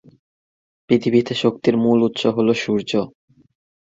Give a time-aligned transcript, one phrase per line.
[0.89, 2.91] পৃথিবীতে শক্তির মূল উৎস হল সূর্য।